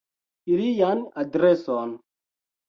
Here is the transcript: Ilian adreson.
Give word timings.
Ilian 0.53 1.03
adreson. 1.25 1.93